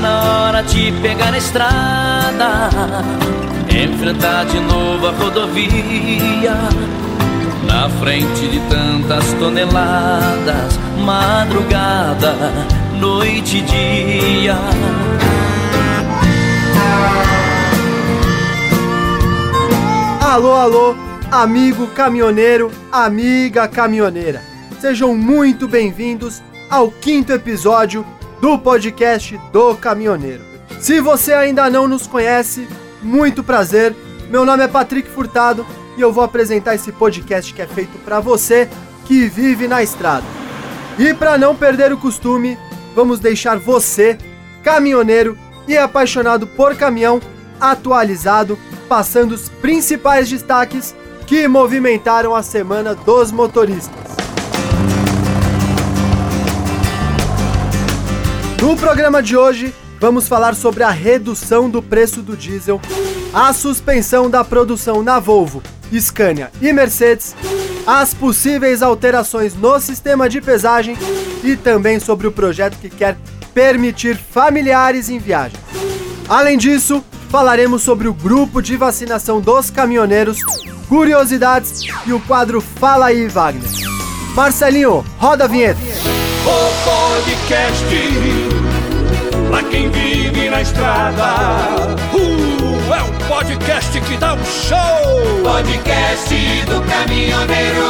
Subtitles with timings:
[0.00, 2.70] Na hora de pegar a estrada,
[3.70, 6.54] enfrentar de novo a rodovia.
[7.64, 12.34] Na frente de tantas toneladas, madrugada,
[13.00, 14.56] noite e dia.
[20.20, 20.94] Alô, alô,
[21.30, 24.42] amigo caminhoneiro, amiga caminhoneira.
[24.78, 28.04] Sejam muito bem-vindos ao quinto episódio
[28.40, 30.42] do podcast do Caminhoneiro.
[30.80, 32.68] Se você ainda não nos conhece,
[33.02, 33.94] muito prazer.
[34.28, 35.66] Meu nome é Patrick Furtado
[35.96, 38.68] e eu vou apresentar esse podcast que é feito para você
[39.04, 40.24] que vive na estrada.
[40.98, 42.58] E para não perder o costume,
[42.94, 44.18] vamos deixar você,
[44.62, 47.20] caminhoneiro e apaixonado por caminhão,
[47.60, 50.94] atualizado, passando os principais destaques
[51.26, 54.15] que movimentaram a semana dos motoristas.
[58.60, 62.80] No programa de hoje, vamos falar sobre a redução do preço do diesel,
[63.32, 65.62] a suspensão da produção na Volvo,
[65.92, 67.34] Scania e Mercedes,
[67.86, 70.96] as possíveis alterações no sistema de pesagem
[71.44, 73.16] e também sobre o projeto que quer
[73.54, 75.60] permitir familiares em viagens.
[76.28, 80.38] Além disso, falaremos sobre o grupo de vacinação dos caminhoneiros,
[80.88, 83.70] curiosidades e o quadro Fala aí, Wagner.
[84.34, 85.80] Marcelinho, roda a vinheta.
[86.48, 86.48] O
[86.84, 87.84] podcast
[89.50, 91.96] pra quem vive na estrada.
[92.14, 95.42] Uh, é um podcast que dá um show.
[95.42, 96.34] Podcast
[96.66, 97.86] do caminhoneiro.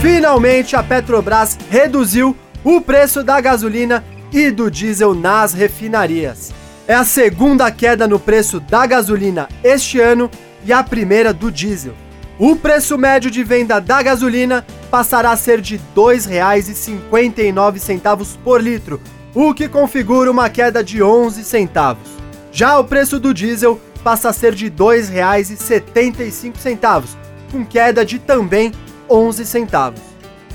[0.00, 6.54] Finalmente a Petrobras reduziu o preço da gasolina e do diesel nas refinarias.
[6.88, 10.30] É a segunda queda no preço da gasolina este ano
[10.64, 11.92] e a primeira do diesel.
[12.40, 18.98] O preço médio de venda da gasolina passará a ser de R$ 2,59 por litro,
[19.34, 22.08] o que configura uma queda de 11 centavos.
[22.50, 27.04] Já o preço do diesel passa a ser de R$ 2,75,
[27.52, 28.72] com queda de também
[29.06, 30.00] 11 centavos.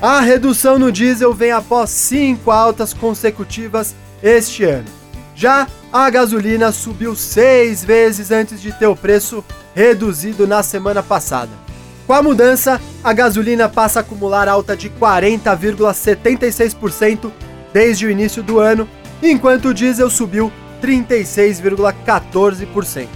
[0.01, 4.89] A redução no diesel vem após cinco altas consecutivas este ano.
[5.35, 11.64] Já a gasolina subiu seis vezes antes de ter o preço reduzido na semana passada.
[12.07, 17.31] Com a mudança, a gasolina passa a acumular alta de 40,76%
[17.73, 18.87] desde o início do ano,
[19.23, 20.51] enquanto o diesel subiu
[20.81, 23.07] 36,14%.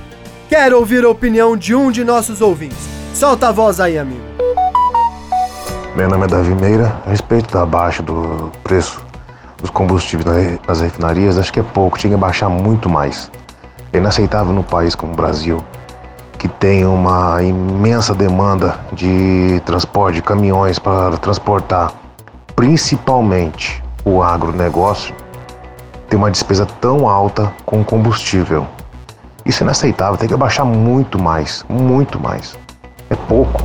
[0.49, 2.89] Quero ouvir a opinião de um de nossos ouvintes.
[3.13, 4.23] Solta a voz aí, amigo.
[5.95, 6.99] Meu nome é Davi Meira.
[7.05, 8.99] A respeito da baixa do preço
[9.57, 13.31] dos combustíveis nas refinarias, acho que é pouco, tinha que baixar muito mais.
[13.93, 15.63] É inaceitável no país como o Brasil,
[16.39, 21.91] que tem uma imensa demanda de transporte, de caminhões para transportar,
[22.55, 25.13] principalmente o agronegócio,
[26.09, 28.65] ter uma despesa tão alta com combustível.
[29.45, 32.57] Isso é inaceitável, tem que baixar muito mais, muito mais.
[33.09, 33.61] É pouco.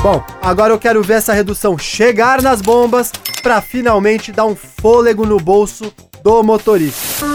[0.00, 3.10] Bom, agora eu quero ver essa redução chegar nas bombas
[3.42, 7.26] para finalmente dar um fôlego no bolso do motorista.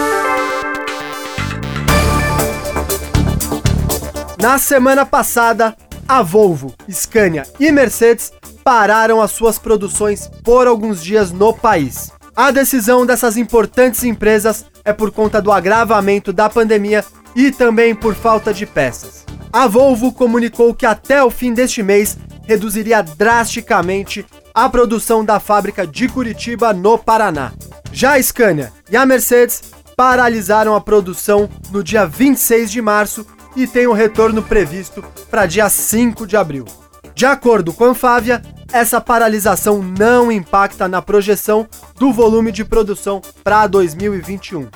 [4.46, 5.76] Na semana passada,
[6.08, 8.32] a Volvo, Scania e Mercedes
[8.64, 12.12] pararam as suas produções por alguns dias no país.
[12.36, 17.04] A decisão dessas importantes empresas é por conta do agravamento da pandemia
[17.36, 19.26] e também por falta de peças.
[19.52, 24.24] A Volvo comunicou que até o fim deste mês reduziria drasticamente
[24.54, 27.52] a produção da fábrica de Curitiba, no Paraná.
[27.92, 29.64] Já a Scania e a Mercedes
[29.96, 35.70] paralisaram a produção no dia 26 de março e tem um retorno previsto para dia
[35.70, 36.66] 5 de abril.
[37.14, 41.68] De acordo com a Anfávia, essa paralisação não impacta na projeção
[41.98, 44.68] do volume de produção para 2021.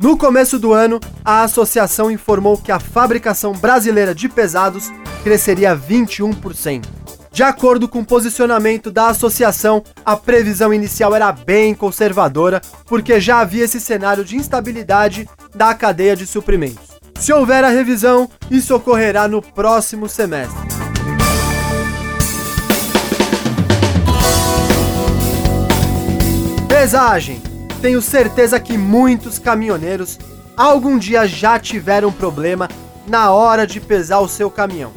[0.00, 4.90] No começo do ano, a associação informou que a fabricação brasileira de pesados
[5.22, 6.82] cresceria 21%.
[7.30, 13.40] De acordo com o posicionamento da associação, a previsão inicial era bem conservadora, porque já
[13.40, 16.91] havia esse cenário de instabilidade da cadeia de suprimentos.
[17.22, 20.58] Se houver a revisão, isso ocorrerá no próximo semestre.
[26.66, 27.40] Pesagem.
[27.80, 30.18] Tenho certeza que muitos caminhoneiros
[30.56, 32.68] algum dia já tiveram problema
[33.06, 34.92] na hora de pesar o seu caminhão.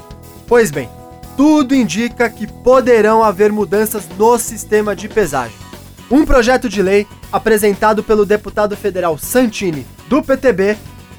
[0.48, 0.90] Pois bem,
[1.38, 5.56] tudo indica que poderão haver mudanças no sistema de pesagem.
[6.10, 10.76] Um projeto de lei apresentado pelo deputado federal Santini, do PTB,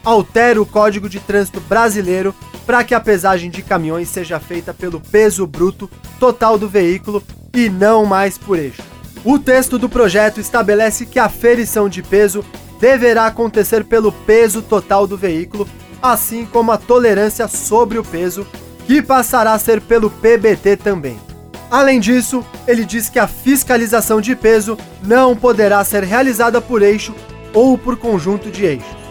[0.06, 2.32] altera o Código de Trânsito Brasileiro
[2.64, 7.20] para que a pesagem de caminhões seja feita pelo peso bruto total do veículo
[7.52, 8.82] e não mais por eixo.
[9.24, 12.44] O texto do projeto estabelece que a ferição de peso
[12.80, 15.68] deverá acontecer pelo peso total do veículo,
[16.00, 18.46] assim como a tolerância sobre o peso,
[18.86, 21.18] que passará a ser pelo PBT também.
[21.68, 27.12] Além disso, ele diz que a fiscalização de peso não poderá ser realizada por eixo
[27.52, 29.05] ou por conjunto de eixos.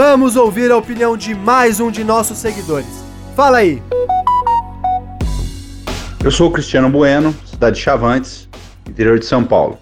[0.00, 3.04] Vamos ouvir a opinião de mais um de nossos seguidores.
[3.34, 3.82] Fala aí!
[6.22, 8.48] Eu sou o Cristiano Bueno, cidade de Chavantes,
[8.88, 9.76] interior de São Paulo.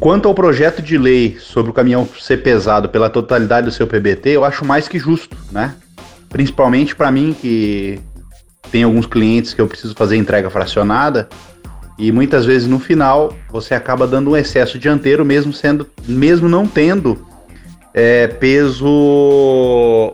[0.00, 4.30] Quanto ao projeto de lei sobre o caminhão ser pesado pela totalidade do seu PBT,
[4.30, 5.74] eu acho mais que justo, né?
[6.28, 7.98] Principalmente para mim que
[8.70, 11.28] tem alguns clientes que eu preciso fazer entrega fracionada
[11.98, 16.64] e muitas vezes no final você acaba dando um excesso dianteiro mesmo sendo, mesmo não
[16.64, 17.31] tendo
[17.94, 18.86] é, peso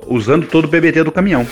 [0.06, 1.46] usando todo o PBT do caminhão.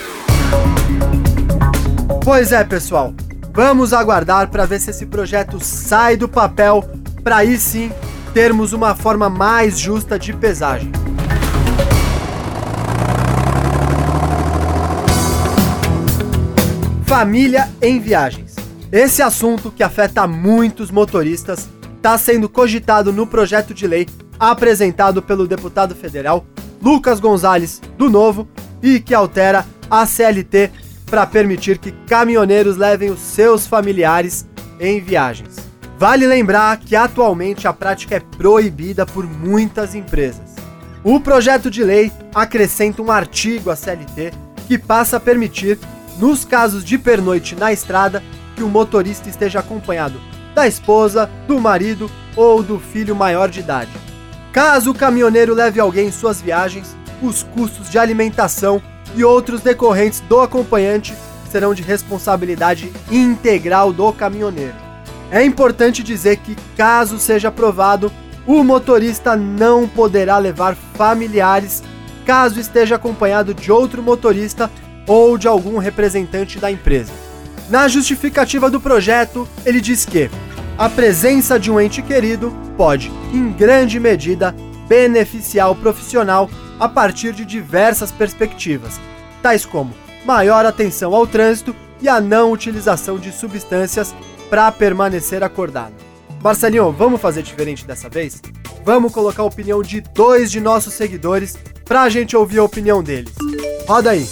[2.25, 3.15] Pois é, pessoal.
[3.53, 6.85] Vamos aguardar para ver se esse projeto sai do papel
[7.23, 7.91] para aí sim
[8.35, 10.93] termos uma forma mais justa de pesagem.
[17.07, 18.57] Família em viagens.
[18.93, 24.07] Esse assunto que afeta muitos motoristas está sendo cogitado no projeto de lei
[24.39, 26.45] apresentado pelo deputado federal
[26.83, 28.47] Lucas Gonzalez, do Novo,
[28.83, 30.71] e que altera a CLT
[31.07, 34.47] para permitir que caminhoneiros levem os seus familiares
[34.79, 35.57] em viagens.
[35.99, 40.55] Vale lembrar que atualmente a prática é proibida por muitas empresas.
[41.03, 44.33] O projeto de lei acrescenta um artigo à CLT
[44.67, 45.79] que passa a permitir,
[46.19, 48.23] nos casos de pernoite na estrada,
[48.55, 50.21] que o motorista esteja acompanhado
[50.55, 53.91] da esposa, do marido ou do filho maior de idade.
[54.57, 58.81] Caso o caminhoneiro leve alguém em suas viagens, os custos de alimentação
[59.15, 61.15] e outros decorrentes do acompanhante
[61.51, 64.73] serão de responsabilidade integral do caminhoneiro.
[65.31, 68.11] É importante dizer que, caso seja aprovado,
[68.47, 71.83] o motorista não poderá levar familiares
[72.25, 74.71] caso esteja acompanhado de outro motorista
[75.07, 77.13] ou de algum representante da empresa.
[77.69, 80.31] Na justificativa do projeto, ele diz que
[80.79, 84.55] a presença de um ente querido pode, em grande medida,
[84.89, 89.01] beneficiar o profissional a partir de diversas perspectivas,
[89.43, 89.95] tais como
[90.25, 94.15] maior atenção ao trânsito e a não utilização de substâncias
[94.51, 95.95] para permanecer acordado.
[96.43, 98.43] Marcelinho, vamos fazer diferente dessa vez?
[98.85, 103.03] Vamos colocar a opinião de dois de nossos seguidores para a gente ouvir a opinião
[103.03, 103.35] deles.
[103.87, 104.27] Roda aí.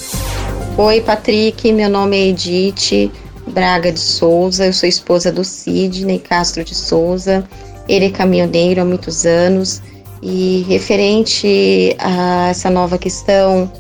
[0.76, 3.10] Oi, Patrick, meu nome é Edith.
[3.46, 7.46] Braga de Souza, eu sou esposa do Sidney Castro de Souza,
[7.88, 9.82] ele é caminhoneiro há muitos anos
[10.22, 13.70] e referente a essa nova questão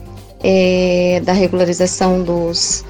[0.42, 2.84] é, da regularização dos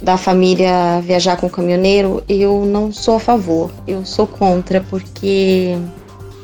[0.00, 5.76] da família viajar com caminhoneiro, eu não sou a favor, eu sou contra, porque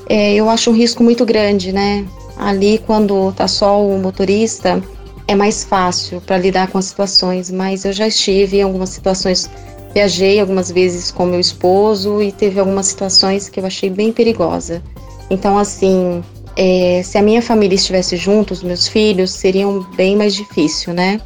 [0.09, 2.05] é, eu acho um risco muito grande, né?
[2.37, 4.83] Ali, quando tá só o motorista,
[5.29, 9.49] é mais fácil para lidar com as situações, mas eu já estive em algumas situações,
[9.95, 14.83] viajei algumas vezes com meu esposo e teve algumas situações que eu achei bem perigosa.
[15.31, 16.23] Então, assim,
[16.57, 21.21] é, se a minha família estivesse junto, os meus filhos, seriam bem mais difícil, né?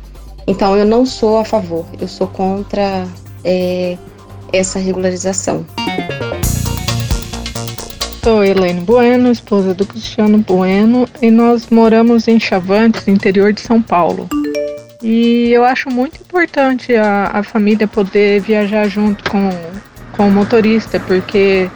[0.46, 3.06] Então, eu não sou a favor, eu sou contra
[3.42, 3.96] é,
[4.52, 5.66] essa regularização.
[8.22, 13.80] Sou Helene Bueno, esposa do Cristiano Bueno, e nós moramos em Chavantes, interior de São
[13.80, 14.28] Paulo.
[15.02, 19.50] E eu acho muito importante a, a família poder viajar junto com,
[20.12, 21.70] com o motorista, porque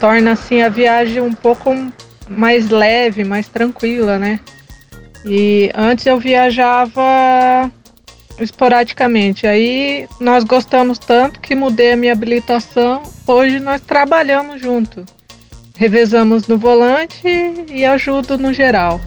[0.00, 1.70] torna assim a viagem um pouco
[2.28, 4.40] mais leve, mais tranquila, né?
[5.24, 7.70] E antes eu viajava
[8.40, 9.46] esporadicamente.
[9.46, 13.02] Aí nós gostamos tanto que mudei a minha habilitação.
[13.26, 15.04] Hoje nós trabalhamos junto
[15.82, 17.26] revezamos no volante
[17.68, 19.00] e ajudo no geral.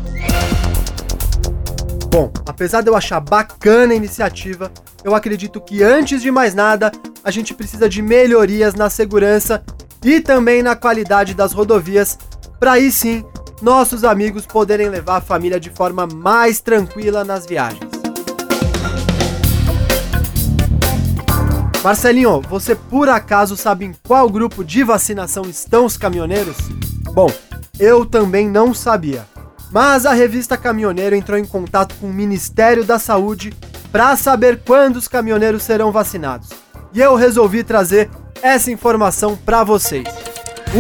[2.08, 4.72] Bom, apesar de eu achar bacana a iniciativa,
[5.04, 6.92] eu acredito que antes de mais nada,
[7.24, 9.64] a gente precisa de melhorias na segurança
[10.04, 12.18] e também na qualidade das rodovias,
[12.60, 13.26] para aí sim
[13.62, 17.90] nossos amigos poderem levar a família de forma mais tranquila nas viagens.
[21.84, 26.58] Marcelinho, você por acaso sabe em qual grupo de vacinação estão os caminhoneiros?
[27.14, 27.32] Bom,
[27.80, 29.26] eu também não sabia.
[29.76, 33.52] Mas a revista Caminhoneiro entrou em contato com o Ministério da Saúde
[33.92, 36.48] para saber quando os caminhoneiros serão vacinados.
[36.94, 38.10] E eu resolvi trazer
[38.42, 40.08] essa informação para vocês.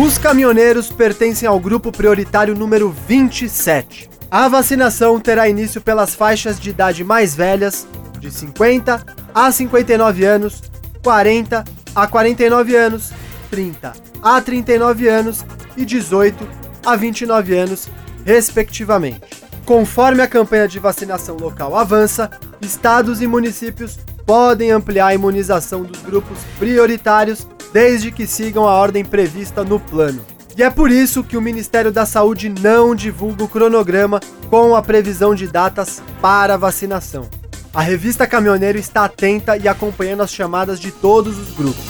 [0.02, 4.10] Os caminhoneiros pertencem ao grupo prioritário número 27.
[4.32, 7.86] A vacinação terá início pelas faixas de idade mais velhas,
[8.18, 10.64] de 50 a 59 anos,
[11.04, 13.12] 40 a 49 anos
[13.52, 13.92] 30
[14.24, 16.48] a 39 anos e 18
[16.86, 17.90] a 29 anos,
[18.26, 19.22] respectivamente.
[19.64, 22.30] Conforme a campanha de vacinação local avança,
[22.62, 29.06] estados e municípios podem ampliar a imunização dos grupos prioritários desde que sigam a ordem
[29.06, 30.22] prevista no plano.
[30.58, 34.82] E é por isso que o Ministério da Saúde não divulga o cronograma com a
[34.82, 37.30] previsão de datas para a vacinação.
[37.74, 41.84] A revista Caminhoneiro está atenta e acompanhando as chamadas de todos os grupos.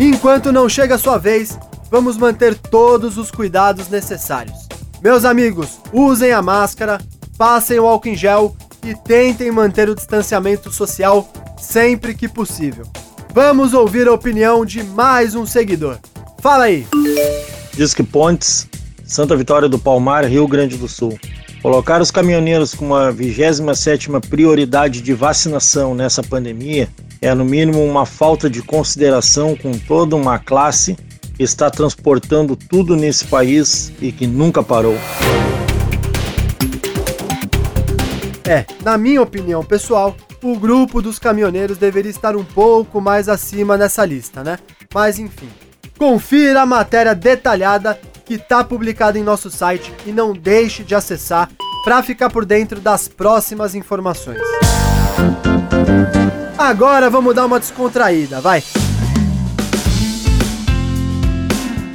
[0.00, 1.56] Enquanto não chega a sua vez,
[1.90, 4.68] vamos manter todos os cuidados necessários.
[5.02, 7.00] Meus amigos, usem a máscara,
[7.36, 8.54] passem o álcool em gel
[8.84, 12.86] e tentem manter o distanciamento social sempre que possível.
[13.34, 15.98] Vamos ouvir a opinião de mais um seguidor.
[16.40, 16.86] Fala aí!
[17.74, 18.66] Disque Pontes,
[19.04, 21.18] Santa Vitória do Palmar, Rio Grande do Sul.
[21.62, 26.88] Colocar os caminhoneiros com a 27ª prioridade de vacinação nessa pandemia
[27.20, 30.96] é no mínimo uma falta de consideração com toda uma classe
[31.40, 34.94] que está transportando tudo nesse país e que nunca parou.
[38.46, 43.78] É, na minha opinião pessoal, o grupo dos caminhoneiros deveria estar um pouco mais acima
[43.78, 44.58] nessa lista, né?
[44.92, 45.48] Mas enfim.
[45.96, 51.48] Confira a matéria detalhada que está publicada em nosso site e não deixe de acessar
[51.82, 54.42] para ficar por dentro das próximas informações.
[56.58, 58.62] Agora vamos dar uma descontraída, vai.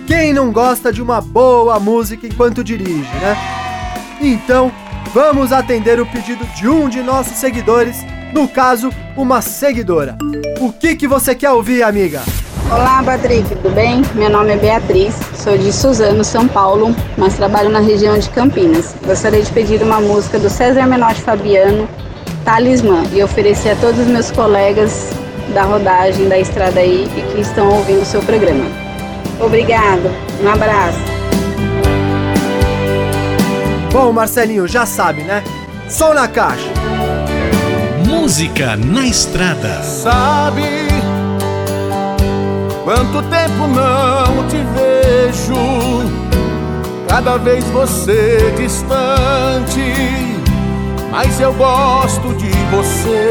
[0.08, 3.36] Quem não gosta de uma boa música enquanto dirige, né?
[4.22, 4.72] Então,
[5.14, 10.18] vamos atender o pedido de um de nossos seguidores no caso, uma seguidora.
[10.60, 12.22] O que, que você quer ouvir, amiga?
[12.70, 14.02] Olá, Patrick, tudo bem?
[14.14, 18.96] Meu nome é Beatriz, sou de Suzano, São Paulo, mas trabalho na região de Campinas.
[19.06, 21.88] Gostaria de pedir uma música do César Menotti Fabiano,
[22.44, 25.10] Talismã, e oferecer a todos os meus colegas
[25.54, 28.85] da rodagem da estrada aí e que estão ouvindo o seu programa.
[29.40, 30.10] Obrigado,
[30.42, 31.00] um abraço.
[33.92, 35.44] Bom, Marcelinho, já sabe, né?
[35.90, 36.70] Som na caixa!
[38.06, 39.82] Música na estrada.
[39.84, 40.88] Sabe
[42.84, 45.56] quanto tempo não te vejo?
[47.08, 49.94] Cada vez você distante,
[51.12, 53.30] mas eu gosto de você.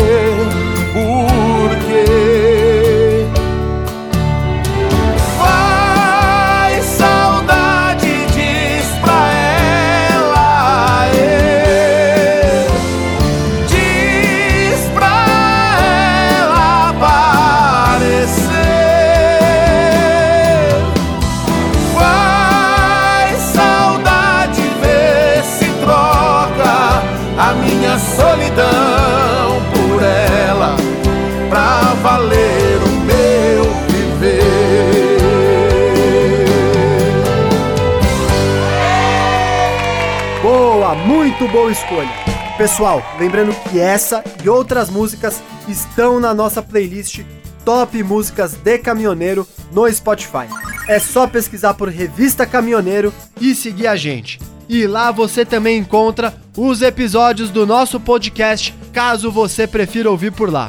[40.94, 42.08] Porque Muito boa escolha.
[42.56, 47.20] Pessoal, lembrando que essa e outras músicas estão na nossa playlist
[47.64, 50.46] Top Músicas de Caminhoneiro no Spotify.
[50.88, 54.38] É só pesquisar por Revista Caminhoneiro e seguir a gente.
[54.68, 60.50] E lá você também encontra os episódios do nosso podcast, caso você prefira ouvir por
[60.50, 60.68] lá.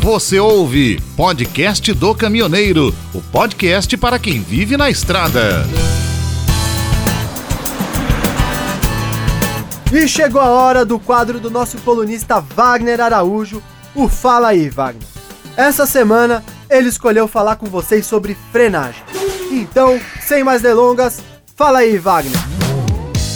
[0.00, 5.64] Você ouve Podcast do Caminhoneiro, o podcast para quem vive na estrada.
[9.92, 13.62] E chegou a hora do quadro do nosso colunista Wagner Araújo,
[13.94, 15.06] o Fala aí, Wagner.
[15.56, 19.02] Essa semana ele escolheu falar com vocês sobre frenagem.
[19.54, 21.22] Então, sem mais delongas,
[21.54, 22.36] fala aí, Wagner.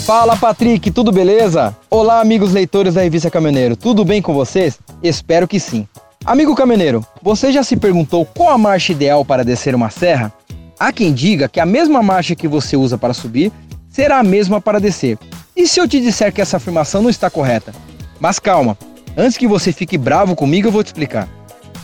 [0.05, 1.77] Fala, Patrick, tudo beleza?
[1.89, 4.81] Olá, amigos leitores da revista Caminhoneiro, tudo bem com vocês?
[5.01, 5.87] Espero que sim.
[6.25, 10.33] Amigo caminhoneiro, você já se perguntou qual a marcha ideal para descer uma serra?
[10.77, 13.53] Há quem diga que a mesma marcha que você usa para subir
[13.89, 15.17] será a mesma para descer.
[15.57, 17.73] E se eu te disser que essa afirmação não está correta?
[18.19, 18.77] Mas calma,
[19.17, 21.29] antes que você fique bravo comigo, eu vou te explicar.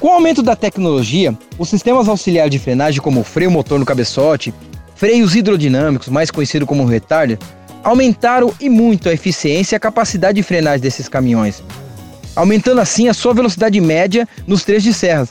[0.01, 3.87] Com o aumento da tecnologia, os sistemas auxiliares de frenagem, como o freio motor no
[3.87, 4.53] cabeçote,
[4.95, 7.39] freios hidrodinâmicos, mais conhecido como retarder,
[7.83, 11.63] aumentaram e muito a eficiência e a capacidade de frenagem desses caminhões,
[12.35, 15.31] aumentando assim a sua velocidade média nos trechos de serras.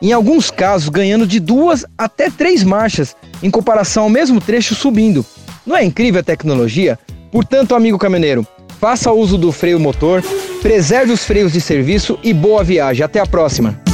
[0.00, 5.26] Em alguns casos, ganhando de duas até três marchas em comparação ao mesmo trecho subindo.
[5.66, 6.98] Não é incrível a tecnologia?
[7.32, 8.46] Portanto, amigo caminhoneiro,
[8.80, 10.22] faça uso do freio motor,
[10.62, 13.04] preserve os freios de serviço e boa viagem.
[13.04, 13.87] Até a próxima.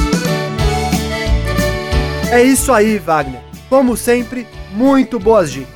[2.35, 3.39] É isso aí, Wagner.
[3.69, 5.69] Como sempre, muito boas dicas.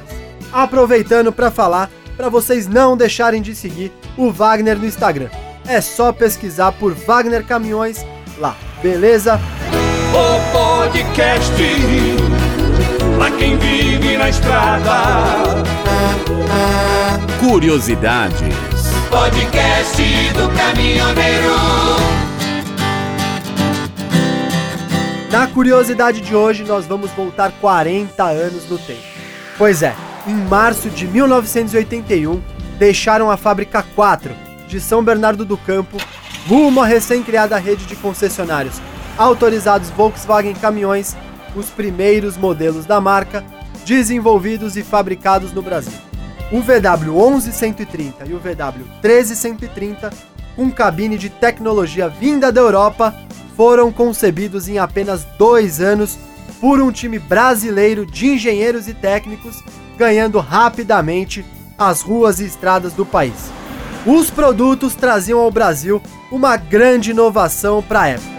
[0.51, 5.29] Aproveitando para falar para vocês não deixarem de seguir o Wagner no Instagram.
[5.65, 8.05] é só pesquisar por Wagner Caminhões
[8.37, 9.39] lá, beleza?
[10.11, 11.53] O podcast
[13.15, 15.63] pra quem vive na estrada.
[17.39, 18.41] Curiosidades.
[19.09, 22.18] Podcast do caminhoneiro.
[25.31, 29.03] Na curiosidade de hoje, nós vamos voltar 40 anos no tempo.
[29.59, 29.95] Pois é,
[30.25, 32.41] em março de 1981,
[32.79, 34.33] deixaram a fábrica 4
[34.67, 35.97] de São Bernardo do Campo
[36.47, 38.81] rumo à recém-criada rede de concessionários
[39.19, 41.15] autorizados Volkswagen Caminhões,
[41.55, 43.43] os primeiros modelos da marca
[43.85, 45.93] desenvolvidos e fabricados no Brasil.
[46.51, 50.09] O VW 11130 e o VW 13130,
[50.55, 53.13] com cabine de tecnologia vinda da Europa,
[53.59, 56.17] foram concebidos em apenas dois anos
[56.61, 59.61] por um time brasileiro de engenheiros e técnicos,
[59.97, 61.45] ganhando rapidamente
[61.77, 63.51] as ruas e estradas do país.
[64.05, 66.01] Os produtos traziam ao Brasil
[66.31, 68.29] uma grande inovação para a época.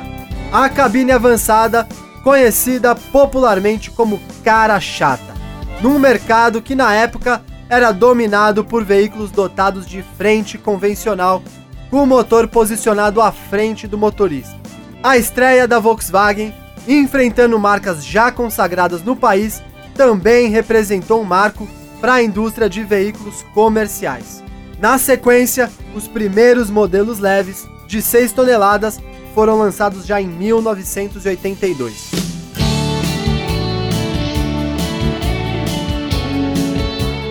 [0.51, 1.87] A cabine avançada,
[2.25, 5.35] conhecida popularmente como cara chata,
[5.83, 11.43] num mercado que na época era dominado por veículos dotados de frente convencional,
[11.91, 14.60] com o motor posicionado à frente do motorista.
[15.03, 16.53] A estreia da Volkswagen,
[16.87, 19.63] enfrentando marcas já consagradas no país,
[19.95, 21.67] também representou um marco
[22.03, 24.45] para a indústria de veículos comerciais.
[24.79, 29.01] Na sequência, os primeiros modelos leves, de 6 toneladas,
[29.35, 32.11] foram lançados já em 1982.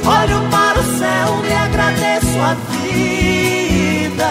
[0.05, 4.27] Olho para o céu e agradeço a vida.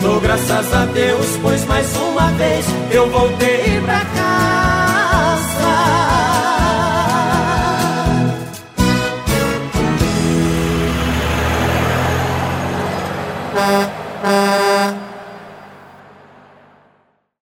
[0.00, 4.38] Dou graças a Deus, pois mais uma vez eu voltei pra cá.
[13.68, 15.07] Uh...